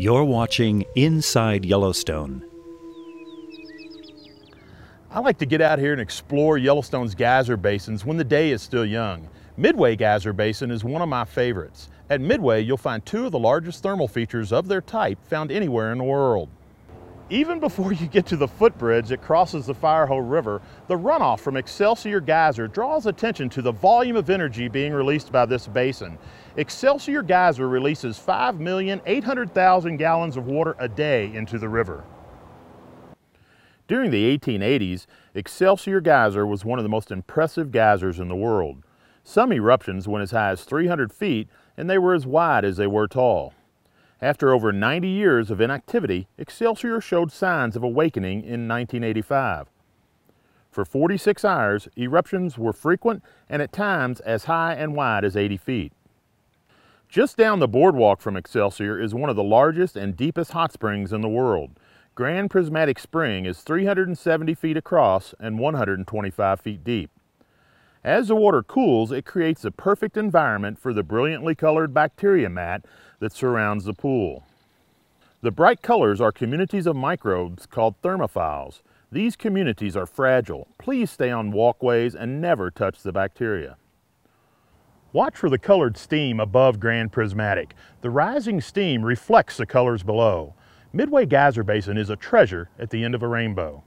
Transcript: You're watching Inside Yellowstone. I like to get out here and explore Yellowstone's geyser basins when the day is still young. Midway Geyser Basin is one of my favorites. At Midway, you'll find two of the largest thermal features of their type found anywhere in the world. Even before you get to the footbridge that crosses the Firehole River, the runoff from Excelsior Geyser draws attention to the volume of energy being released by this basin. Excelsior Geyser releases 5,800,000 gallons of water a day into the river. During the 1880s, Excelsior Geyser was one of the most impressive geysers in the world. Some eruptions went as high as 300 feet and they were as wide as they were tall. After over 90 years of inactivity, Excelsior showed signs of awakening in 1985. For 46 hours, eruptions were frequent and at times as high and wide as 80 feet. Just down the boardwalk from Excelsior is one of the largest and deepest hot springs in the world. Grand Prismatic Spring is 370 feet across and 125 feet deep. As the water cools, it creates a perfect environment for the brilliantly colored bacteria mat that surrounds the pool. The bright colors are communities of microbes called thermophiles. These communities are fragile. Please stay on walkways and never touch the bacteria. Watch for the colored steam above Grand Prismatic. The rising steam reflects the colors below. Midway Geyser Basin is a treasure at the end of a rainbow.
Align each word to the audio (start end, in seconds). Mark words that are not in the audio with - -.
You're 0.00 0.22
watching 0.22 0.84
Inside 0.94 1.64
Yellowstone. 1.64 2.44
I 5.10 5.18
like 5.18 5.38
to 5.38 5.46
get 5.46 5.60
out 5.60 5.80
here 5.80 5.90
and 5.90 6.00
explore 6.00 6.56
Yellowstone's 6.56 7.16
geyser 7.16 7.56
basins 7.56 8.04
when 8.04 8.16
the 8.16 8.22
day 8.22 8.52
is 8.52 8.62
still 8.62 8.86
young. 8.86 9.28
Midway 9.56 9.96
Geyser 9.96 10.32
Basin 10.32 10.70
is 10.70 10.84
one 10.84 11.02
of 11.02 11.08
my 11.08 11.24
favorites. 11.24 11.88
At 12.10 12.20
Midway, 12.20 12.62
you'll 12.62 12.76
find 12.76 13.04
two 13.04 13.26
of 13.26 13.32
the 13.32 13.40
largest 13.40 13.82
thermal 13.82 14.06
features 14.06 14.52
of 14.52 14.68
their 14.68 14.80
type 14.80 15.18
found 15.26 15.50
anywhere 15.50 15.90
in 15.90 15.98
the 15.98 16.04
world. 16.04 16.48
Even 17.30 17.60
before 17.60 17.92
you 17.92 18.06
get 18.06 18.24
to 18.26 18.38
the 18.38 18.48
footbridge 18.48 19.08
that 19.08 19.20
crosses 19.20 19.66
the 19.66 19.74
Firehole 19.74 20.22
River, 20.30 20.62
the 20.86 20.96
runoff 20.96 21.40
from 21.40 21.58
Excelsior 21.58 22.20
Geyser 22.20 22.68
draws 22.68 23.04
attention 23.04 23.50
to 23.50 23.60
the 23.60 23.72
volume 23.72 24.16
of 24.16 24.30
energy 24.30 24.66
being 24.66 24.94
released 24.94 25.30
by 25.30 25.44
this 25.44 25.66
basin. 25.66 26.16
Excelsior 26.56 27.22
Geyser 27.22 27.68
releases 27.68 28.18
5,800,000 28.18 29.98
gallons 29.98 30.38
of 30.38 30.46
water 30.46 30.74
a 30.78 30.88
day 30.88 31.30
into 31.34 31.58
the 31.58 31.68
river. 31.68 32.02
During 33.88 34.10
the 34.10 34.38
1880s, 34.38 35.04
Excelsior 35.34 36.00
Geyser 36.00 36.46
was 36.46 36.64
one 36.64 36.78
of 36.78 36.82
the 36.82 36.88
most 36.88 37.10
impressive 37.10 37.70
geysers 37.70 38.18
in 38.18 38.28
the 38.28 38.36
world. 38.36 38.84
Some 39.22 39.52
eruptions 39.52 40.08
went 40.08 40.22
as 40.22 40.30
high 40.30 40.50
as 40.50 40.64
300 40.64 41.12
feet 41.12 41.48
and 41.76 41.90
they 41.90 41.98
were 41.98 42.14
as 42.14 42.26
wide 42.26 42.64
as 42.64 42.78
they 42.78 42.86
were 42.86 43.06
tall. 43.06 43.52
After 44.20 44.52
over 44.52 44.72
90 44.72 45.06
years 45.06 45.50
of 45.50 45.60
inactivity, 45.60 46.26
Excelsior 46.38 47.00
showed 47.00 47.30
signs 47.30 47.76
of 47.76 47.84
awakening 47.84 48.40
in 48.40 48.66
1985. 48.66 49.68
For 50.70 50.84
46 50.84 51.44
hours, 51.44 51.88
eruptions 51.96 52.58
were 52.58 52.72
frequent 52.72 53.22
and 53.48 53.62
at 53.62 53.72
times 53.72 54.20
as 54.20 54.44
high 54.44 54.74
and 54.74 54.94
wide 54.94 55.24
as 55.24 55.36
80 55.36 55.56
feet. 55.56 55.92
Just 57.08 57.36
down 57.36 57.60
the 57.60 57.68
boardwalk 57.68 58.20
from 58.20 58.36
Excelsior 58.36 59.00
is 59.00 59.14
one 59.14 59.30
of 59.30 59.36
the 59.36 59.42
largest 59.42 59.96
and 59.96 60.16
deepest 60.16 60.50
hot 60.50 60.72
springs 60.72 61.12
in 61.12 61.20
the 61.20 61.28
world. 61.28 61.70
Grand 62.14 62.50
Prismatic 62.50 62.98
Spring 62.98 63.46
is 63.46 63.62
370 63.62 64.52
feet 64.54 64.76
across 64.76 65.32
and 65.38 65.58
125 65.58 66.60
feet 66.60 66.82
deep. 66.82 67.10
As 68.08 68.28
the 68.28 68.36
water 68.36 68.62
cools, 68.62 69.12
it 69.12 69.26
creates 69.26 69.66
a 69.66 69.70
perfect 69.70 70.16
environment 70.16 70.78
for 70.78 70.94
the 70.94 71.02
brilliantly 71.02 71.54
colored 71.54 71.92
bacteria 71.92 72.48
mat 72.48 72.86
that 73.18 73.34
surrounds 73.34 73.84
the 73.84 73.92
pool. 73.92 74.46
The 75.42 75.50
bright 75.50 75.82
colors 75.82 76.18
are 76.18 76.32
communities 76.32 76.86
of 76.86 76.96
microbes 76.96 77.66
called 77.66 78.00
thermophiles. 78.00 78.80
These 79.12 79.36
communities 79.36 79.94
are 79.94 80.06
fragile. 80.06 80.68
Please 80.78 81.10
stay 81.10 81.30
on 81.30 81.52
walkways 81.52 82.14
and 82.14 82.40
never 82.40 82.70
touch 82.70 83.02
the 83.02 83.12
bacteria. 83.12 83.76
Watch 85.12 85.36
for 85.36 85.50
the 85.50 85.58
colored 85.58 85.98
steam 85.98 86.40
above 86.40 86.80
Grand 86.80 87.12
Prismatic. 87.12 87.74
The 88.00 88.08
rising 88.08 88.62
steam 88.62 89.04
reflects 89.04 89.58
the 89.58 89.66
colors 89.66 90.02
below. 90.02 90.54
Midway 90.94 91.26
Geyser 91.26 91.62
Basin 91.62 91.98
is 91.98 92.08
a 92.08 92.16
treasure 92.16 92.70
at 92.78 92.88
the 92.88 93.04
end 93.04 93.14
of 93.14 93.22
a 93.22 93.28
rainbow. 93.28 93.84